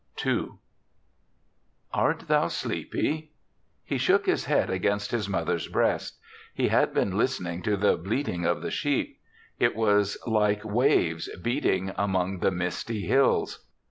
[0.25, 0.53] II
[1.95, 3.33] |RT thou sleepy?"
[3.85, 6.17] He shook his head ag:amst his mother's breast.
[6.55, 9.19] He had been listening to the bleating of the sheep;
[9.59, 13.67] it was like waves beating among the misty hills.